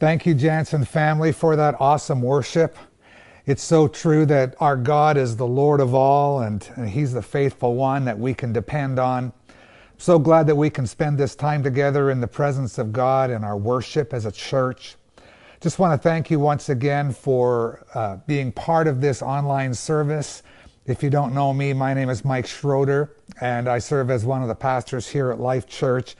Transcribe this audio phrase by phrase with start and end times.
[0.00, 2.78] Thank you, Jansen family, for that awesome worship.
[3.44, 7.74] It's so true that our God is the Lord of all and, He's the faithful
[7.74, 9.30] one that we can depend on.
[9.98, 13.44] So glad that we can spend this time together in the presence of God and
[13.44, 14.96] our worship as a church.
[15.60, 20.42] Just want to thank you once again for uh, being part of this online service.
[20.86, 24.40] If you don't know me, my name is Mike Schroeder, and I serve as one
[24.40, 26.16] of the pastors here at Life Church.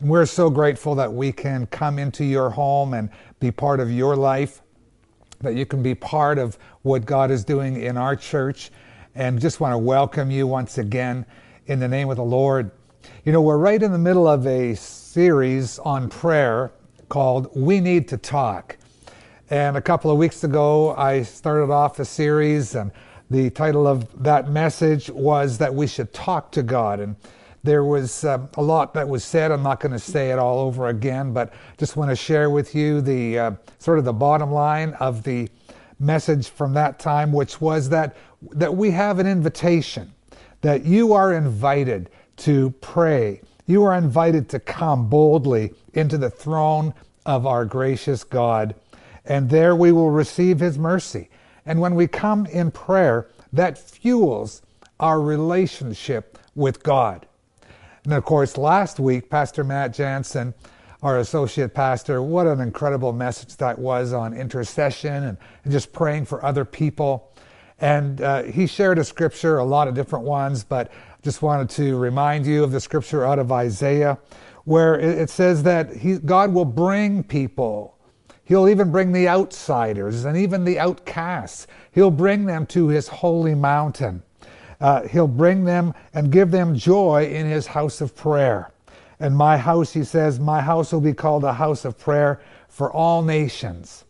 [0.00, 3.90] And we're so grateful that we can come into your home and be part of
[3.90, 4.62] your life,
[5.40, 8.70] that you can be part of what God is doing in our church.
[9.14, 11.24] And just want to welcome you once again
[11.66, 12.70] in the name of the Lord.
[13.24, 16.72] You know, we're right in the middle of a series on prayer
[17.08, 18.76] called We Need to Talk.
[19.50, 22.90] And a couple of weeks ago, I started off a series, and
[23.30, 26.98] the title of that message was that we should talk to God.
[26.98, 27.16] And
[27.64, 29.50] there was uh, a lot that was said.
[29.50, 32.74] I'm not going to say it all over again, but just want to share with
[32.74, 35.48] you the uh, sort of the bottom line of the
[35.98, 38.16] message from that time, which was that
[38.52, 40.12] that we have an invitation,
[40.60, 43.40] that you are invited to pray.
[43.66, 46.92] You are invited to come boldly into the throne
[47.24, 48.74] of our gracious God,
[49.24, 51.30] and there we will receive His mercy.
[51.64, 54.60] And when we come in prayer, that fuels
[55.00, 57.26] our relationship with God.
[58.04, 60.52] And of course, last week, Pastor Matt Jansen,
[61.02, 66.26] our associate pastor, what an incredible message that was on intercession and, and just praying
[66.26, 67.32] for other people.
[67.80, 70.92] And uh, he shared a scripture, a lot of different ones, but
[71.22, 74.18] just wanted to remind you of the scripture out of Isaiah,
[74.64, 77.98] where it, says that he, God will bring people.
[78.44, 81.66] He'll even bring the outsiders and even the outcasts.
[81.92, 84.22] He'll bring them to his holy mountain
[84.80, 88.70] uh, he'll bring them and give them joy in his house of prayer.
[89.20, 92.92] And my house, he says, my house will be called a house of prayer for
[92.92, 94.04] all nations.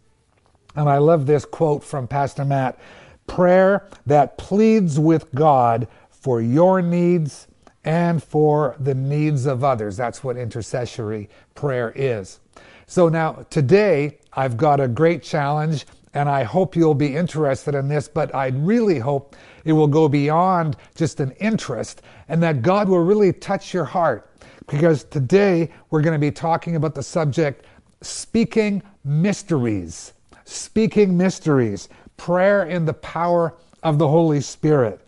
[0.76, 2.78] And I love this quote from Pastor Matt
[3.26, 7.48] prayer that pleads with God for your needs
[7.84, 9.96] and for the needs of others.
[9.96, 12.40] That's what intercessory prayer is.
[12.86, 17.88] So now, today, I've got a great challenge, and I hope you'll be interested in
[17.88, 22.88] this, but I really hope it will go beyond just an interest and that God
[22.88, 24.30] will really touch your heart.
[24.68, 27.66] Because today we're going to be talking about the subject
[28.00, 30.12] speaking mysteries.
[30.44, 31.88] Speaking mysteries.
[32.16, 35.00] Prayer in the power of the Holy Spirit.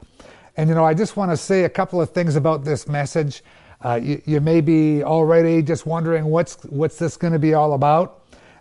[0.57, 3.43] And you know, I just want to say a couple of things about this message.
[3.85, 7.75] Uh, you, you, may be already just wondering what's what's this going to be all
[7.75, 8.16] about,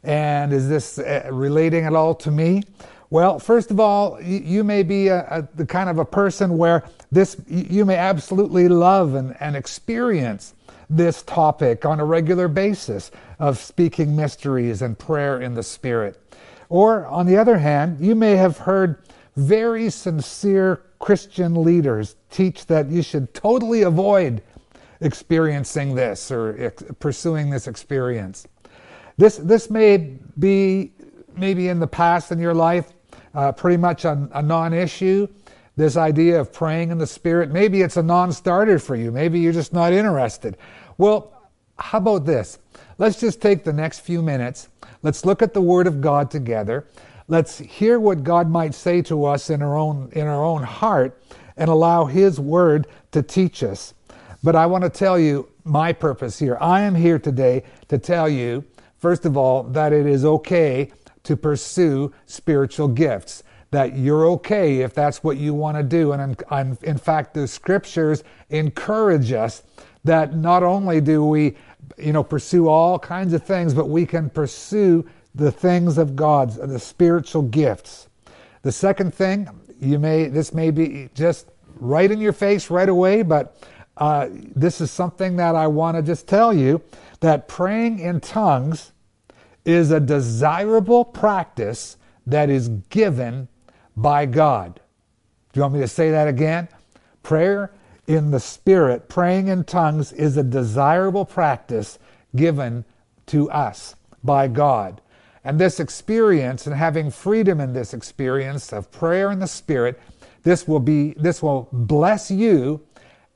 [0.06, 2.64] and is this uh, relating at all to me?
[3.10, 6.84] Well, first of all, you may be a, a, the kind of a person where
[7.12, 10.54] this you may absolutely love and, and experience
[10.90, 16.20] this topic on a regular basis of speaking mysteries and prayer in the Spirit.
[16.70, 19.04] Or, on the other hand, you may have heard
[19.36, 24.42] very sincere Christian leaders teach that you should totally avoid
[25.02, 28.48] experiencing this or ex- pursuing this experience.
[29.18, 30.92] This, this may be
[31.36, 32.92] maybe in the past in your life
[33.34, 35.28] uh, pretty much a, a non issue.
[35.78, 39.12] This idea of praying in the Spirit, maybe it's a non starter for you.
[39.12, 40.58] Maybe you're just not interested.
[40.98, 41.34] Well,
[41.78, 42.60] how about this?
[42.98, 44.70] Let's just take the next few minutes.
[45.04, 46.88] Let's look at the Word of God together.
[47.28, 51.22] Let's hear what God might say to us in our own, in our own heart
[51.58, 53.94] and allow His Word to teach us.
[54.44, 56.58] But I want to tell you my purpose here.
[56.62, 58.64] I am here today to tell you,
[58.98, 60.92] first of all, that it is okay
[61.24, 63.44] to pursue spiritual gifts.
[63.72, 66.14] That you're okay if that's what you want to do.
[66.14, 69.64] And in, in fact, the scriptures encourage us
[70.04, 71.58] that not only do we,
[71.98, 76.56] you know, pursue all kinds of things, but we can pursue the things of God's,
[76.56, 78.08] the spiritual gifts.
[78.62, 79.50] The second thing,
[79.82, 83.58] you may, this may be just right in your face right away, but
[83.98, 86.82] uh, this is something that I want to just tell you
[87.22, 88.92] that praying in tongues
[89.64, 91.98] is a desirable practice
[92.28, 93.48] that is given
[93.96, 94.80] by God.
[95.54, 96.68] Do you want me to say that again?
[97.24, 97.72] Prayer
[98.08, 101.98] in the Spirit, praying in tongues, is a desirable practice
[102.36, 102.86] given
[103.28, 105.02] to us by God.
[105.44, 110.00] And this experience and having freedom in this experience of prayer in the Spirit,
[110.44, 112.82] this will be this will bless you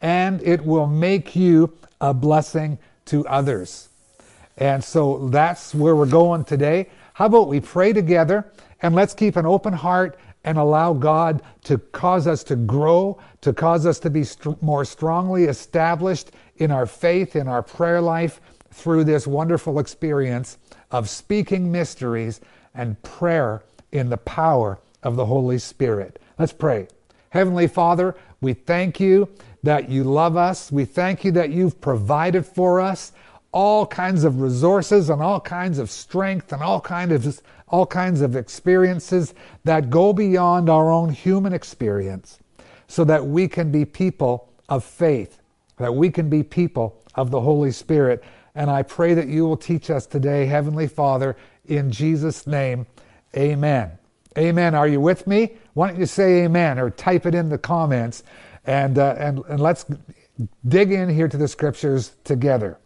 [0.01, 3.89] and it will make you a blessing to others.
[4.57, 6.89] And so that's where we're going today.
[7.13, 8.45] How about we pray together
[8.81, 13.53] and let's keep an open heart and allow God to cause us to grow, to
[13.53, 18.39] cause us to be st- more strongly established in our faith, in our prayer life,
[18.71, 20.57] through this wonderful experience
[20.91, 22.39] of speaking mysteries
[22.73, 26.19] and prayer in the power of the Holy Spirit.
[26.37, 26.87] Let's pray.
[27.31, 29.29] Heavenly Father, we thank you
[29.63, 30.71] that you love us.
[30.71, 33.11] We thank you that you've provided for us
[33.51, 38.21] all kinds of resources and all kinds of strength and all kinds of all kinds
[38.21, 42.39] of experiences that go beyond our own human experience
[42.87, 45.39] so that we can be people of faith,
[45.77, 48.23] that we can be people of the Holy Spirit.
[48.55, 52.87] And I pray that you will teach us today, Heavenly Father, in Jesus' name.
[53.37, 53.91] Amen.
[54.39, 54.73] Amen.
[54.73, 55.57] Are you with me?
[55.73, 58.23] Why don't you say amen or type it in the comments
[58.65, 59.85] and, uh, and, and let's
[60.67, 62.77] dig in here to the scriptures together.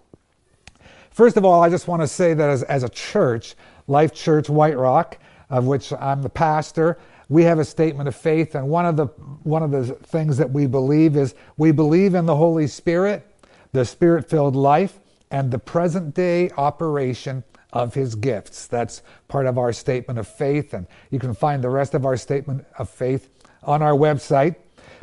[1.11, 3.55] First of all, I just want to say that as, as a church,
[3.87, 5.19] Life Church White Rock,
[5.49, 6.97] of which I'm the pastor,
[7.29, 9.05] we have a statement of faith, and one of the
[9.43, 13.25] one of the things that we believe is we believe in the Holy Spirit,
[13.71, 14.99] the Spirit-filled life,
[15.31, 18.67] and the present day operation of his gifts.
[18.67, 22.15] That's part of our statement of faith, and you can find the rest of our
[22.15, 23.29] statement of faith
[23.63, 24.55] on our website.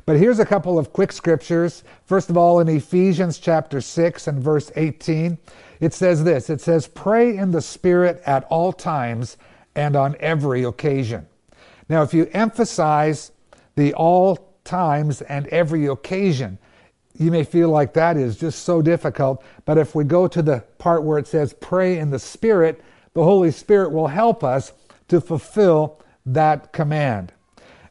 [0.07, 1.85] But here's a couple of quick scriptures.
[2.05, 5.37] First of all, in Ephesians chapter 6 and verse 18,
[5.81, 9.37] it says this it says, Pray in the Spirit at all times
[9.75, 11.27] and on every occasion.
[11.89, 13.33] Now, if you emphasize
[13.75, 16.59] the all times and every occasion,
[17.19, 19.45] you may feel like that is just so difficult.
[19.65, 22.83] But if we go to the part where it says pray in the Spirit,
[23.15, 24.73] the Holy Spirit will help us
[25.09, 27.33] to fulfill that command.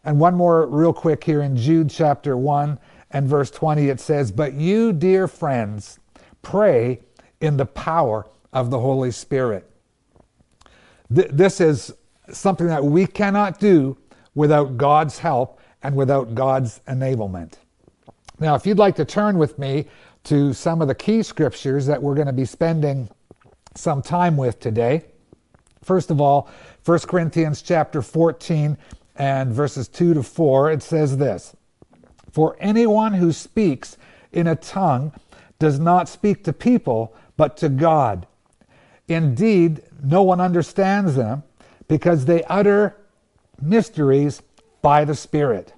[0.04, 2.80] And one more, real quick, here in Jude chapter 1
[3.12, 6.00] and verse 20, it says, But you, dear friends,
[6.42, 7.02] pray
[7.42, 9.70] in the power of the Holy Spirit.
[11.14, 11.94] Th- this is
[12.32, 13.98] something that we cannot do
[14.34, 17.56] without God's help and without God's enablement.
[18.40, 19.86] Now, if you'd like to turn with me
[20.26, 23.10] to some of the key scriptures that we're going to be spending
[23.76, 25.06] some time with today.
[25.84, 26.50] First of all,
[26.86, 28.78] 1 Corinthians chapter 14
[29.16, 31.56] and verses 2 to 4, it says this
[32.32, 33.98] For anyone who speaks
[34.32, 35.14] in a tongue
[35.58, 38.26] does not speak to people, but to God.
[39.08, 41.44] Indeed, no one understands them
[41.88, 42.96] because they utter
[43.62, 44.42] mysteries
[44.82, 45.74] by the Spirit.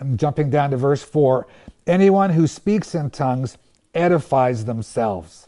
[0.00, 1.46] I'm jumping down to verse 4.
[1.86, 3.58] Anyone who speaks in tongues
[3.94, 5.46] edifies themselves.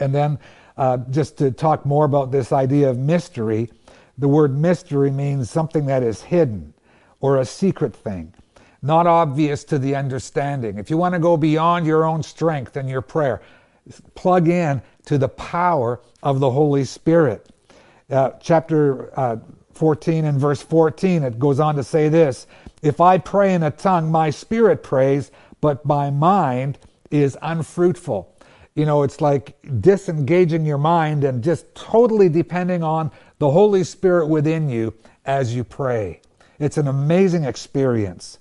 [0.00, 0.38] And then,
[0.76, 3.70] uh, just to talk more about this idea of mystery,
[4.18, 6.74] the word mystery means something that is hidden
[7.20, 8.32] or a secret thing,
[8.82, 10.78] not obvious to the understanding.
[10.78, 13.40] If you want to go beyond your own strength and your prayer,
[14.14, 17.48] plug in to the power of the Holy Spirit.
[18.10, 19.36] Uh, chapter uh,
[19.76, 22.46] 14 and verse 14, it goes on to say this
[22.82, 25.30] If I pray in a tongue, my spirit prays,
[25.60, 26.78] but my mind
[27.10, 28.32] is unfruitful.
[28.74, 34.26] You know, it's like disengaging your mind and just totally depending on the Holy Spirit
[34.26, 34.94] within you
[35.24, 36.20] as you pray.
[36.58, 38.38] It's an amazing experience.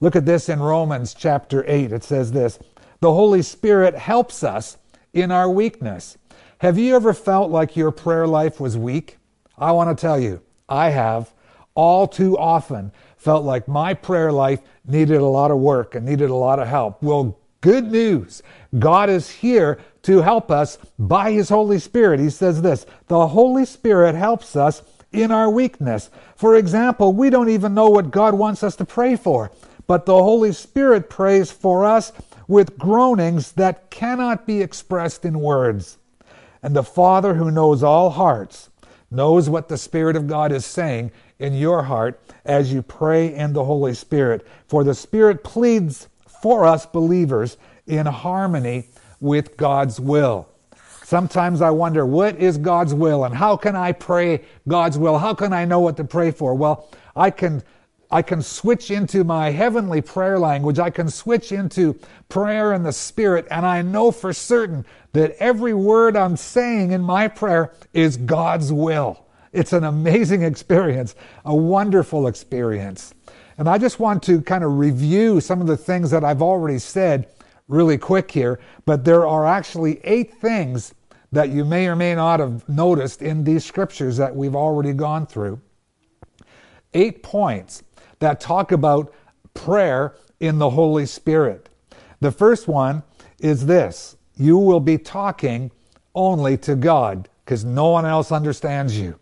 [0.00, 1.92] Look at this in Romans chapter 8.
[1.92, 2.58] It says this
[3.00, 4.78] The Holy Spirit helps us
[5.12, 6.18] in our weakness.
[6.58, 9.18] Have you ever felt like your prayer life was weak?
[9.58, 11.32] I want to tell you, I have
[11.74, 16.30] all too often felt like my prayer life needed a lot of work and needed
[16.30, 17.02] a lot of help.
[17.02, 18.42] Well, good news.
[18.78, 22.20] God is here to help us by His Holy Spirit.
[22.20, 26.10] He says this The Holy Spirit helps us in our weakness.
[26.36, 29.50] For example, we don't even know what God wants us to pray for,
[29.86, 32.12] but the Holy Spirit prays for us
[32.46, 35.98] with groanings that cannot be expressed in words.
[36.62, 38.70] And the Father who knows all hearts
[39.14, 43.52] knows what the Spirit of God is saying in your heart as you pray in
[43.52, 44.46] the Holy Spirit.
[44.66, 46.08] For the Spirit pleads
[46.42, 47.56] for us believers
[47.86, 48.88] in harmony
[49.20, 50.48] with God's will.
[51.04, 55.18] Sometimes I wonder, what is God's will and how can I pray God's will?
[55.18, 56.54] How can I know what to pray for?
[56.54, 57.62] Well, I can
[58.14, 60.78] I can switch into my heavenly prayer language.
[60.78, 65.74] I can switch into prayer in the Spirit, and I know for certain that every
[65.74, 69.26] word I'm saying in my prayer is God's will.
[69.52, 73.14] It's an amazing experience, a wonderful experience.
[73.58, 76.78] And I just want to kind of review some of the things that I've already
[76.78, 77.26] said
[77.66, 80.94] really quick here, but there are actually eight things
[81.32, 85.26] that you may or may not have noticed in these scriptures that we've already gone
[85.26, 85.60] through.
[86.92, 87.82] Eight points
[88.18, 89.12] that talk about
[89.54, 91.68] prayer in the Holy Spirit.
[92.20, 93.02] The first one
[93.38, 95.70] is this you will be talking
[96.14, 99.18] only to God because no one else understands you.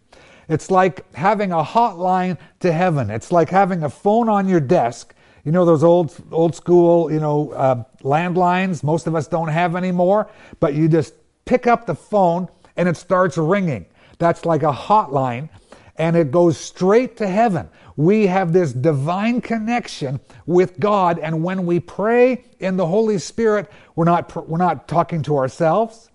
[0.49, 3.11] It's like having a hotline to heaven.
[3.11, 5.15] It's like having a phone on your desk.
[5.45, 8.83] You know those old old school, you know, uh, landlines.
[8.83, 10.31] Most of us don't have anymore,
[10.61, 13.87] but you just pick up the phone and it starts ringing.
[14.19, 15.49] That's like a hotline
[15.97, 17.69] and it goes straight to heaven.
[17.97, 23.71] We have this divine connection with God, and when we pray in the Holy Spirit,
[23.97, 26.11] we're not, we're not talking to ourselves,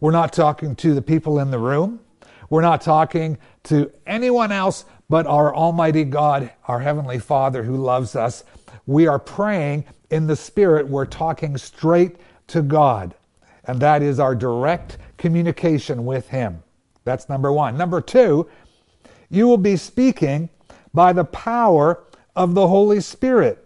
[0.00, 2.00] we're not talking to the people in the room,
[2.48, 8.14] we're not talking to anyone else but our Almighty God, our Heavenly Father who loves
[8.14, 8.44] us.
[8.86, 12.16] We are praying in the Spirit, we're talking straight
[12.48, 13.14] to God,
[13.64, 16.62] and that is our direct communication with Him.
[17.04, 17.76] That's number one.
[17.76, 18.48] Number two,
[19.30, 20.48] you will be speaking
[20.92, 22.04] by the power
[22.36, 23.64] of the Holy Spirit.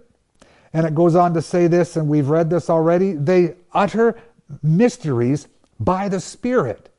[0.73, 4.17] And it goes on to say this, and we've read this already they utter
[4.63, 6.91] mysteries by the Spirit.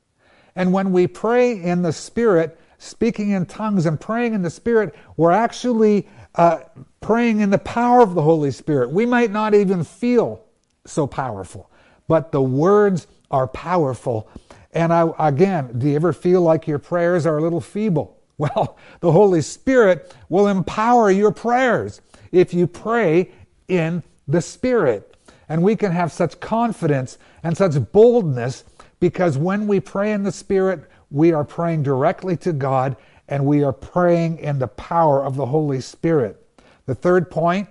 [0.56, 4.96] And when we pray in the Spirit, speaking in tongues and praying in the Spirit,
[5.18, 6.60] we're actually uh,
[7.02, 8.90] praying in the power of the Holy Spirit.
[8.92, 10.44] We might not even feel
[10.86, 11.70] so powerful,
[12.08, 14.30] but the words are powerful.
[14.72, 18.14] And I, again, do you ever feel like your prayers are a little feeble?
[18.38, 22.02] Well, the Holy Spirit will empower your prayers
[22.32, 23.32] if you pray
[23.68, 25.16] in the Spirit.
[25.48, 28.64] And we can have such confidence and such boldness
[29.00, 33.64] because when we pray in the Spirit, we are praying directly to God and we
[33.64, 36.42] are praying in the power of the Holy Spirit.
[36.86, 37.70] The third point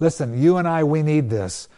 [0.00, 1.68] listen, you and I, we need this.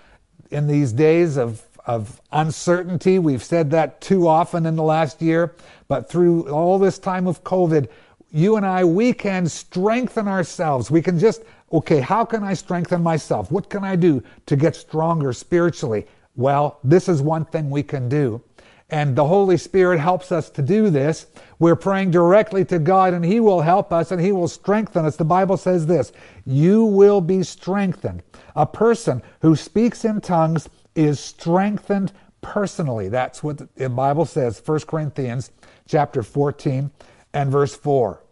[0.50, 5.54] In these days of, of uncertainty, we've said that too often in the last year,
[5.88, 7.88] but through all this time of COVID,
[8.30, 10.90] you and I, we can strengthen ourselves.
[10.90, 13.50] We can just, okay, how can I strengthen myself?
[13.50, 16.06] What can I do to get stronger spiritually?
[16.36, 18.42] Well, this is one thing we can do.
[18.90, 21.26] And the Holy Spirit helps us to do this.
[21.58, 25.16] We're praying directly to God and He will help us and He will strengthen us.
[25.16, 26.12] The Bible says this
[26.44, 28.22] You will be strengthened.
[28.56, 33.08] A person who speaks in tongues is strengthened personally.
[33.08, 35.52] That's what the Bible says, 1 Corinthians
[35.86, 36.90] chapter 14
[37.32, 38.22] and verse 4.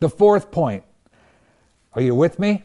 [0.00, 0.84] The fourth point.
[1.94, 2.62] Are you with me?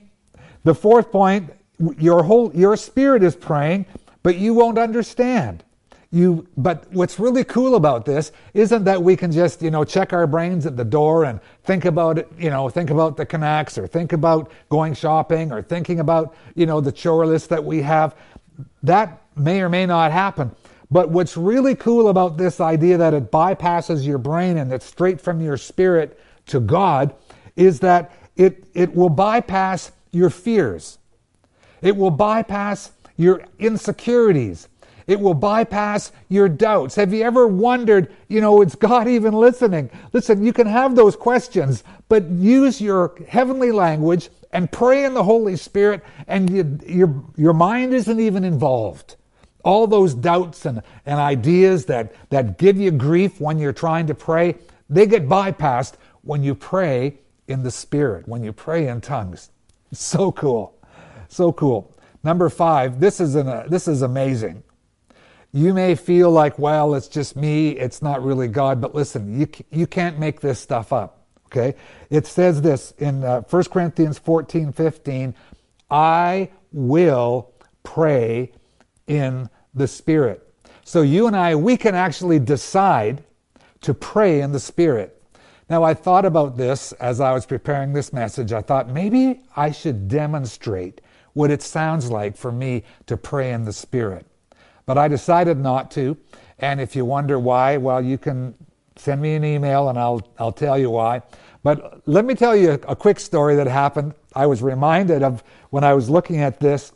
[0.64, 1.52] The fourth point,
[1.98, 3.86] your whole your spirit is praying,
[4.24, 5.64] but you won't understand.
[6.12, 10.12] You but what's really cool about this isn't that we can just, you know, check
[10.12, 13.78] our brains at the door and think about it, you know, think about the Canucks
[13.78, 17.82] or think about going shopping or thinking about, you know, the chore list that we
[17.82, 18.14] have.
[18.84, 20.54] That may or may not happen.
[20.92, 25.22] But what's really cool about this idea that it bypasses your brain and it's straight
[25.22, 27.16] from your spirit to God
[27.56, 30.98] is that it, it will bypass your fears.
[31.82, 34.68] It will bypass your insecurities.
[35.08, 36.96] It will bypass your doubts.
[36.96, 39.90] Have you ever wondered, you know, is God even listening?
[40.12, 45.24] Listen, you can have those questions, but use your heavenly language and pray in the
[45.24, 49.16] Holy Spirit, and you, your, your mind isn't even involved
[49.64, 54.16] all those doubts and, and ideas that, that give you grief when you're trying to
[54.16, 54.56] pray,
[54.90, 59.50] they get bypassed when you pray in the Spirit, when you pray in tongues.
[59.94, 60.74] So cool.
[61.28, 61.94] So cool.
[62.24, 64.64] Number five, this is, an, uh, this is amazing.
[65.52, 69.50] You may feel like, well, it's just me, it's not really God, but listen, you,
[69.70, 71.26] you can't make this stuff up.
[71.48, 71.76] Okay?
[72.10, 75.36] It says this in uh, 1 Corinthians 14 15
[75.90, 77.52] I will
[77.84, 78.54] pray
[79.12, 80.48] in the Spirit.
[80.86, 83.24] So you and I, we can actually decide
[83.82, 85.22] to pray in the Spirit.
[85.70, 88.54] Now, I thought about this as I was preparing this message.
[88.54, 91.02] I thought maybe I should demonstrate
[91.34, 94.26] what it sounds like for me to pray in the Spirit.
[94.86, 96.18] But I decided not to.
[96.60, 98.54] And if you wonder why, well, you can
[98.96, 101.22] send me an email and I'll, I'll tell you why.
[101.64, 104.14] But let me tell you a, quick story that happened.
[104.36, 106.92] I was reminded of when I was looking at this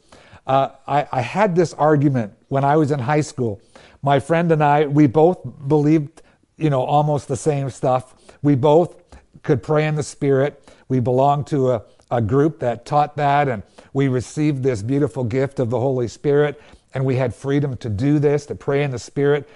[0.47, 3.61] uh, I, I had this argument when I was in high school.
[4.01, 6.21] My friend and I, we both believed,
[6.57, 8.13] you know, almost the same stuff.
[8.41, 9.03] We both
[9.43, 10.69] could pray in the Spirit.
[10.87, 15.59] We belonged to a, a group that taught that, and we received this beautiful gift
[15.59, 16.61] of the Holy Spirit,
[16.93, 19.49] and we had freedom to do this, to pray in the Spirit.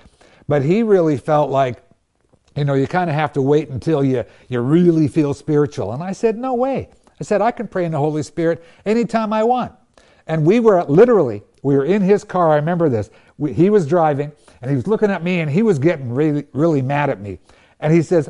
[0.47, 1.83] But he really felt like,
[2.55, 5.93] you know, you kind of have to wait until you, you really feel spiritual.
[5.93, 6.89] And I said, no way.
[7.21, 9.73] I said, I can pray in the Holy Spirit anytime I want.
[10.29, 12.51] And we were literally, we were in his car.
[12.51, 13.09] I remember this.
[13.39, 14.31] We, he was driving
[14.61, 17.39] and he was looking at me and he was getting really, really mad at me.
[17.79, 18.29] And he says,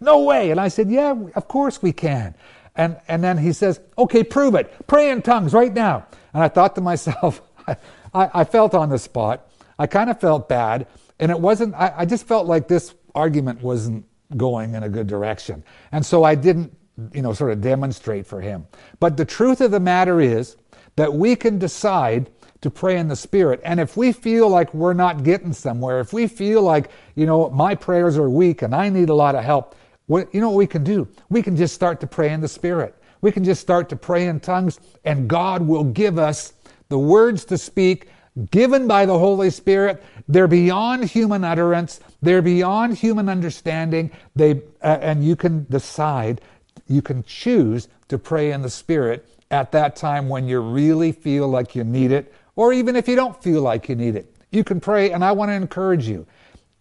[0.00, 0.50] No way.
[0.50, 2.34] And I said, Yeah, of course we can.
[2.76, 4.86] And, and then he says, Okay, prove it.
[4.86, 6.06] Pray in tongues right now.
[6.34, 7.76] And I thought to myself, I,
[8.12, 9.50] I felt on the spot.
[9.78, 10.88] I kind of felt bad.
[11.18, 14.04] And it wasn't, I, I just felt like this argument wasn't
[14.36, 15.64] going in a good direction.
[15.90, 16.76] And so I didn't,
[17.14, 18.66] you know, sort of demonstrate for him.
[19.00, 20.56] But the truth of the matter is,
[21.00, 22.28] that we can decide
[22.60, 23.58] to pray in the Spirit.
[23.64, 27.48] And if we feel like we're not getting somewhere, if we feel like, you know,
[27.48, 29.74] my prayers are weak and I need a lot of help,
[30.08, 31.08] what, you know what we can do?
[31.30, 32.94] We can just start to pray in the Spirit.
[33.22, 36.52] We can just start to pray in tongues, and God will give us
[36.90, 38.08] the words to speak
[38.50, 40.02] given by the Holy Spirit.
[40.28, 44.10] They're beyond human utterance, they're beyond human understanding.
[44.36, 46.42] They, uh, and you can decide,
[46.88, 51.48] you can choose to pray in the Spirit at that time when you really feel
[51.48, 54.34] like you need it, or even if you don't feel like you need it.
[54.50, 56.26] You can pray, and I want to encourage you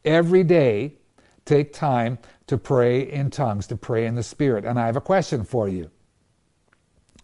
[0.04, 0.96] every day,
[1.46, 4.66] take time to pray in tongues, to pray in the Spirit.
[4.66, 5.90] And I have a question for you.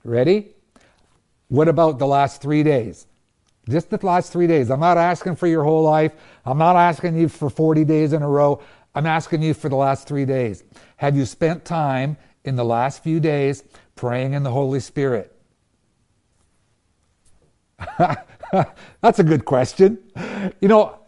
[0.04, 0.50] Ready?
[1.48, 3.08] What about the last three days?
[3.68, 4.70] Just the last three days.
[4.70, 6.14] I'm not asking for your whole life.
[6.46, 8.62] I'm not asking you for 40 days in a row.
[8.94, 10.64] I'm asking you for the last three days.
[10.98, 13.64] Have you spent time in the last few days
[13.96, 15.35] praying in the Holy Spirit?
[19.02, 20.00] That's a good question.
[20.62, 21.00] You know,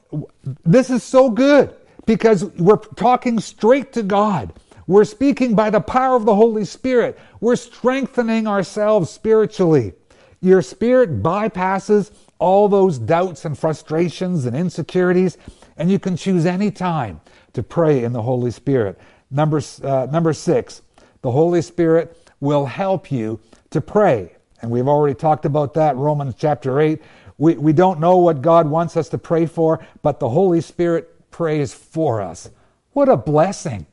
[0.66, 4.54] this is so good because we're talking straight to God.
[4.88, 7.20] We're speaking by the power of the Holy Spirit.
[7.42, 9.94] We're strengthening ourselves spiritually.
[10.40, 15.38] Your spirit bypasses all those doubts and frustrations and insecurities,
[15.76, 17.20] and you can choose any time
[17.54, 18.98] to pray in the Holy Spirit.
[19.30, 20.84] Number, uh, number six,
[21.22, 23.40] the Holy Spirit will help you
[23.72, 24.37] to pray.
[24.62, 27.02] And we've already talked about that, Romans chapter 8.
[27.38, 31.30] We, we don't know what God wants us to pray for, but the Holy Spirit
[31.30, 32.50] prays for us.
[32.94, 33.86] What a blessing!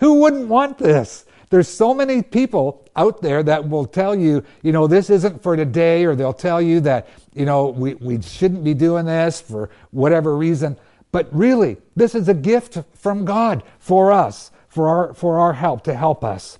[0.00, 1.24] Who wouldn't want this?
[1.50, 5.56] There's so many people out there that will tell you, you know, this isn't for
[5.56, 9.70] today, or they'll tell you that, you know, we, we shouldn't be doing this for
[9.90, 10.76] whatever reason.
[11.12, 15.84] But really, this is a gift from God for us, for our, for our help,
[15.84, 16.58] to help us.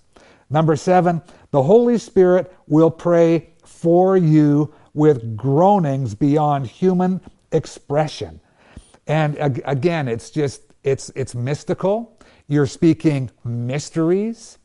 [0.55, 1.21] Number seven,
[1.51, 7.21] the Holy Spirit will pray for you with groanings beyond human
[7.51, 8.41] expression.
[9.09, 12.17] And again, it's just, it's, it's mystical.
[12.47, 14.59] You're speaking mysteries.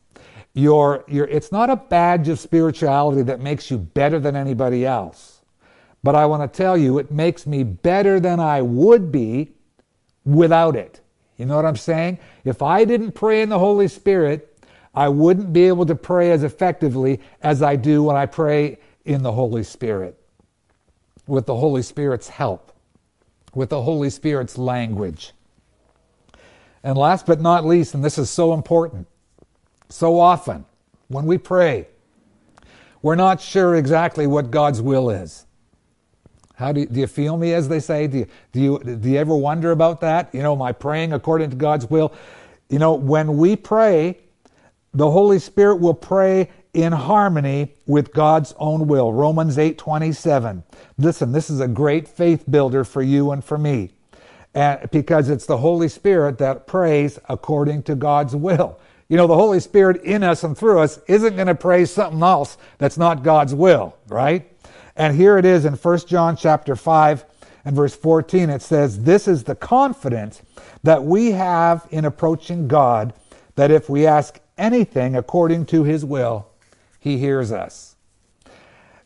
[0.54, 5.40] You're, you're, it's not a badge of spirituality that makes you better than anybody else.
[6.04, 9.54] But I want to tell you, it makes me better than I would be
[10.24, 11.00] without it.
[11.36, 12.20] You know what I'm saying?
[12.44, 14.49] If I didn't pray in the Holy Spirit,
[15.00, 19.22] I wouldn't be able to pray as effectively as I do when I pray in
[19.22, 20.20] the Holy Spirit,
[21.26, 22.70] with the Holy Spirit's help,
[23.54, 25.32] with the Holy Spirit's language.
[26.84, 29.06] And last but not least, and this is so important,
[29.88, 30.66] so often
[31.08, 31.88] when we pray,
[33.00, 35.46] we're not sure exactly what God's will is.
[36.56, 38.06] How do you, do you feel me, as they say?
[38.06, 40.28] Do you, do, you, do you ever wonder about that?
[40.34, 42.12] You know, am I praying according to God's will?
[42.68, 44.18] You know, when we pray,
[44.92, 49.12] the Holy Spirit will pray in harmony with God's own will.
[49.12, 50.62] Romans 8 27.
[50.98, 53.90] Listen, this is a great faith builder for you and for me
[54.54, 58.78] and, because it's the Holy Spirit that prays according to God's will.
[59.08, 62.22] You know, the Holy Spirit in us and through us isn't going to pray something
[62.22, 64.50] else that's not God's will, right?
[64.96, 67.24] And here it is in 1 John chapter 5
[67.64, 70.42] and verse 14 it says, "This is the confidence
[70.82, 73.12] that we have in approaching God
[73.56, 76.46] that if we ask anything according to his will,
[77.00, 77.96] he hears us."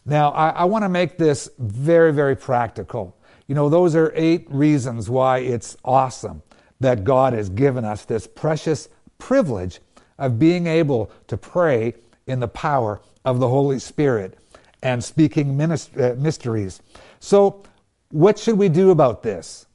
[0.05, 3.17] Now, I, I want to make this very, very practical.
[3.47, 6.43] You know, those are eight reasons why it's awesome
[6.81, 8.89] that God has given us this precious
[9.19, 9.81] privilege
[10.19, 11.95] of being able to pray
[12.27, 14.39] in the power of the Holy Spirit
[14.83, 16.81] and speaking uh, mysteries.
[17.21, 17.63] So,
[18.11, 19.67] what should we do about this?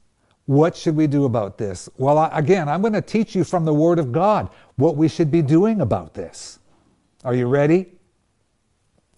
[0.50, 1.88] What should we do about this?
[1.96, 5.30] Well, again, I'm going to teach you from the Word of God what we should
[5.30, 6.58] be doing about this.
[7.24, 7.92] Are you ready?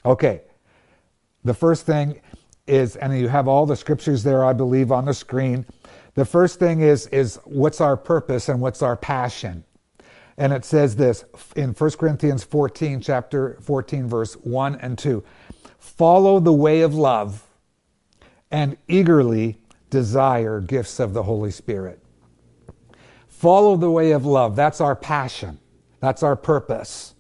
[0.05, 0.43] Okay.
[1.43, 2.21] The first thing
[2.67, 5.65] is, and you have all the scriptures there, I believe, on the screen.
[6.17, 9.65] The first thing is, is what's our purpose and what's our passion?
[10.37, 11.25] And it says this
[11.57, 15.25] in 1 Corinthians 14, chapter 14, verse 1 and 2.
[15.79, 17.49] Follow the way of love
[18.51, 19.62] and eagerly
[19.93, 22.01] desire gifts of the Holy Spirit.
[23.29, 24.57] Follow the way of love.
[24.57, 25.59] That's our passion.
[26.01, 27.15] That's our purpose.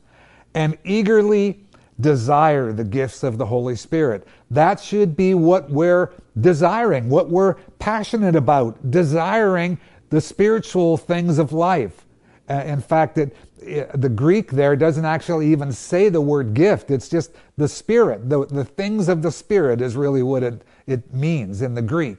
[0.54, 1.66] And eagerly
[2.00, 4.26] desire the gifts of the Holy Spirit.
[4.50, 11.52] That should be what we're desiring, what we're passionate about, desiring the spiritual things of
[11.52, 12.06] life.
[12.48, 16.90] Uh, in fact, it, it, the Greek there doesn't actually even say the word gift.
[16.90, 18.30] It's just the Spirit.
[18.30, 22.18] The, the things of the Spirit is really what it, it means in the Greek.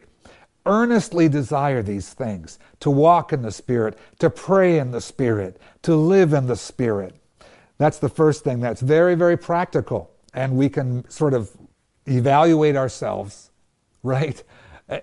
[0.66, 5.96] Earnestly desire these things to walk in the Spirit, to pray in the Spirit, to
[5.96, 7.16] live in the Spirit.
[7.78, 10.12] That's the first thing that's very, very practical.
[10.34, 11.52] And we can sort of
[12.08, 13.52] evaluate ourselves
[14.04, 14.44] right?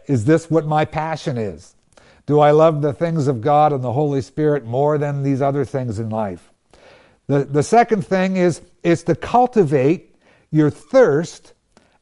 [0.06, 1.74] Is this what my passion is?
[2.26, 5.64] Do I love the things of God and the Holy Spirit more than these other
[5.64, 6.52] things in life?
[7.26, 10.14] The, the second thing is, is to cultivate
[10.50, 11.54] your thirst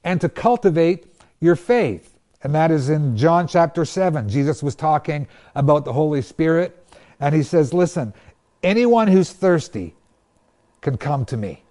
[0.03, 1.07] and to cultivate
[1.41, 2.18] your faith.
[2.43, 4.29] And that is in John chapter 7.
[4.29, 6.87] Jesus was talking about the Holy Spirit,
[7.19, 8.15] and he says, Listen,
[8.63, 9.95] anyone who's thirsty
[10.81, 11.65] can come to me.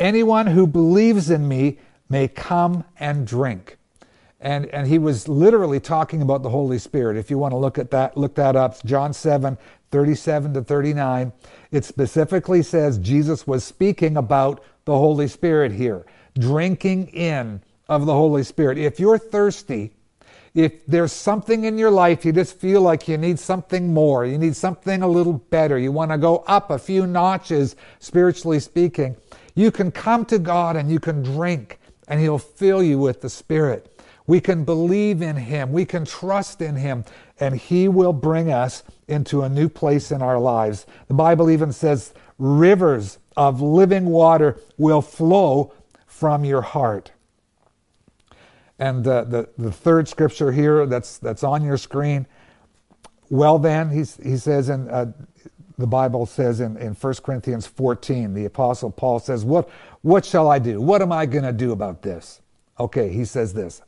[0.00, 3.76] Anyone who believes in me may come and drink.
[4.40, 7.18] And, and he was literally talking about the Holy Spirit.
[7.18, 8.82] If you want to look at that, look that up.
[8.84, 9.58] John 7,
[9.90, 11.32] 37 to 39.
[11.70, 16.06] It specifically says Jesus was speaking about the Holy Spirit here,
[16.38, 18.78] drinking in of the Holy Spirit.
[18.78, 19.92] If you're thirsty,
[20.54, 24.38] if there's something in your life you just feel like you need something more, you
[24.38, 29.16] need something a little better, you want to go up a few notches, spiritually speaking,
[29.56, 33.28] you can come to God and you can drink, and He'll fill you with the
[33.28, 34.00] Spirit.
[34.28, 35.72] We can believe in Him.
[35.72, 37.04] We can trust in Him.
[37.40, 40.86] And He will bring us into a new place in our lives.
[41.08, 45.72] The Bible even says rivers of living water will flow
[46.06, 47.10] from your heart.
[48.80, 52.26] And uh, the, the third scripture here that's, that's on your screen,
[53.28, 55.12] well, then, he he says in uh,
[55.78, 59.68] the Bible says in, in 1 Corinthians 14, the Apostle Paul says, What,
[60.02, 60.80] what shall I do?
[60.80, 62.40] What am I going to do about this?
[62.78, 63.82] Okay, he says this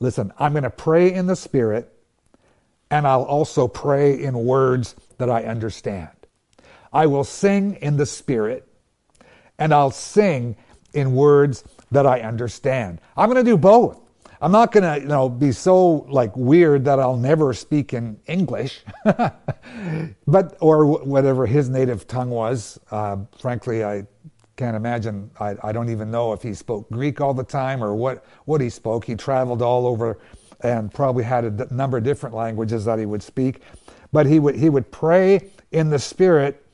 [0.00, 1.92] Listen, I'm going to pray in the Spirit,
[2.90, 6.08] and I'll also pray in words that I understand.
[6.92, 8.66] I will sing in the Spirit,
[9.58, 10.56] and I'll sing
[10.94, 13.00] in words that I understand.
[13.16, 14.05] I'm going to do both.
[14.40, 18.18] I'm not going to, you know, be so like weird that I'll never speak in
[18.26, 18.82] English,
[20.26, 22.78] but or whatever his native tongue was.
[22.90, 24.06] Uh, frankly, I
[24.56, 25.30] can't imagine.
[25.40, 28.60] I, I don't even know if he spoke Greek all the time or what, what
[28.60, 29.04] he spoke.
[29.04, 30.18] He traveled all over
[30.60, 33.60] and probably had a d- number of different languages that he would speak.
[34.12, 36.65] But he would, he would pray in the Spirit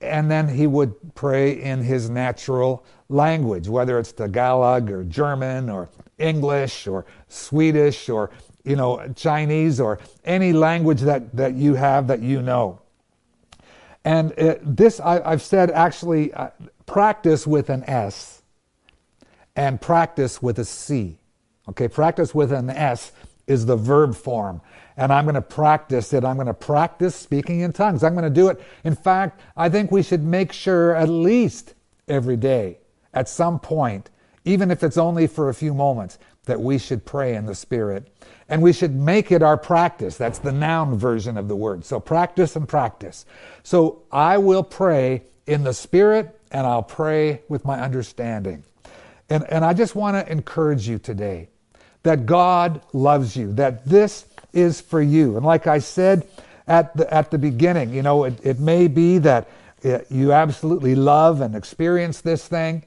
[0.00, 5.88] and then he would pray in his natural language, whether it's Tagalog or German or
[6.18, 8.30] English or Swedish or
[8.64, 12.80] you know Chinese or any language that, that you have that you know.
[14.04, 16.50] And it, this I, have said actually uh,
[16.84, 18.42] practice with an S
[19.56, 21.18] and practice with a C.
[21.68, 23.12] Okay, practice with an S
[23.46, 24.60] is the verb form.
[24.96, 26.24] And I'm going to practice it.
[26.24, 28.02] I'm going to practice speaking in tongues.
[28.02, 28.60] I'm going to do it.
[28.84, 31.74] In fact, I think we should make sure at least
[32.08, 32.78] every day,
[33.12, 34.10] at some point,
[34.44, 38.08] even if it's only for a few moments, that we should pray in the Spirit.
[38.48, 40.16] And we should make it our practice.
[40.16, 41.84] That's the noun version of the word.
[41.84, 43.26] So practice and practice.
[43.64, 48.64] So I will pray in the Spirit and I'll pray with my understanding.
[49.28, 51.48] And, and I just want to encourage you today
[52.02, 55.36] that God loves you, that this is for you.
[55.36, 56.26] And like I said
[56.66, 59.48] at the, at the beginning, you know, it, it may be that
[59.84, 62.82] uh, you absolutely love and experience this thing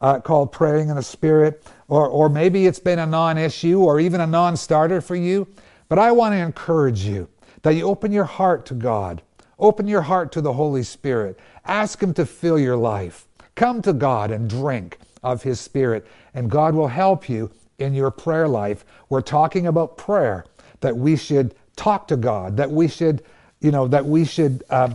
[0.00, 4.00] uh, called praying in the Spirit, or, or maybe it's been a non issue or
[4.00, 5.46] even a non starter for you.
[5.88, 7.28] But I want to encourage you
[7.62, 9.22] that you open your heart to God,
[9.58, 13.26] open your heart to the Holy Spirit, ask Him to fill your life.
[13.54, 18.10] Come to God and drink of His Spirit, and God will help you in your
[18.10, 18.84] prayer life.
[19.08, 20.44] We're talking about prayer,
[20.80, 23.22] that we should talk to God, that we should,
[23.60, 24.94] you know, that we should uh,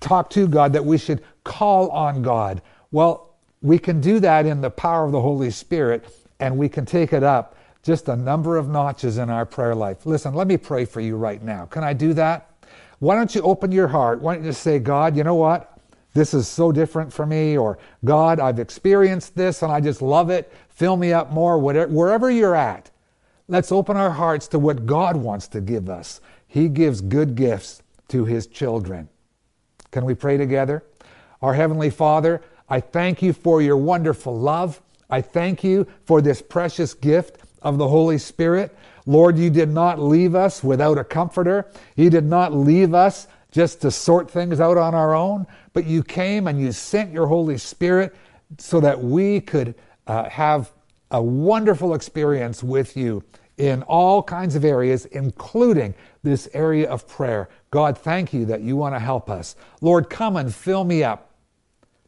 [0.00, 2.62] talk to God, that we should call on God.
[2.90, 6.04] Well, we can do that in the power of the Holy Spirit,
[6.40, 10.04] and we can take it up just a number of notches in our prayer life.
[10.04, 11.66] Listen, let me pray for you right now.
[11.66, 12.50] Can I do that?
[12.98, 14.20] Why don't you open your heart?
[14.20, 15.69] Why don't you say, God, you know what?
[16.12, 20.30] This is so different for me, or God, I've experienced this and I just love
[20.30, 20.52] it.
[20.68, 22.90] Fill me up more, whatever, wherever you're at.
[23.48, 26.20] Let's open our hearts to what God wants to give us.
[26.46, 29.08] He gives good gifts to His children.
[29.92, 30.84] Can we pray together?
[31.42, 34.80] Our Heavenly Father, I thank you for your wonderful love.
[35.08, 38.76] I thank you for this precious gift of the Holy Spirit.
[39.06, 41.66] Lord, you did not leave us without a comforter.
[41.96, 46.02] You did not leave us just to sort things out on our own, but you
[46.02, 48.14] came and you sent your Holy Spirit
[48.58, 49.74] so that we could
[50.06, 50.72] uh, have
[51.10, 53.22] a wonderful experience with you
[53.58, 57.48] in all kinds of areas, including this area of prayer.
[57.70, 59.56] God, thank you that you want to help us.
[59.80, 61.34] Lord, come and fill me up.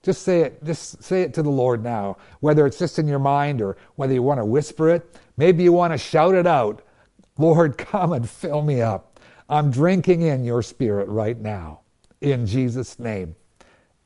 [0.02, 3.20] Just say it, just say it to the Lord now, whether it's just in your
[3.20, 5.16] mind or whether you want to whisper it.
[5.37, 6.83] Maybe you want to shout it out.
[7.38, 9.12] Lord, come and fill me up.
[9.53, 11.81] I'm drinking in your spirit right now.
[12.23, 13.37] In Jesus' name,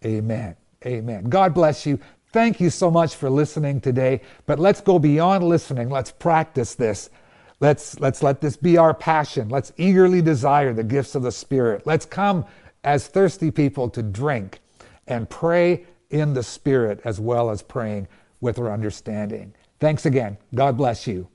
[0.04, 0.56] amen.
[0.84, 1.24] Amen.
[1.24, 2.00] God bless you.
[2.32, 4.22] Thank you so much for listening today.
[4.46, 5.88] But let's go beyond listening.
[5.88, 7.10] Let's practice this.
[7.60, 9.48] Let's, let's let this be our passion.
[9.48, 11.86] Let's eagerly desire the gifts of the Spirit.
[11.86, 12.44] Let's come
[12.82, 14.58] as thirsty people to drink
[15.06, 18.08] and pray in the Spirit as well as praying
[18.40, 19.54] with our understanding.
[19.78, 20.38] Thanks again.
[20.56, 21.28] God bless you.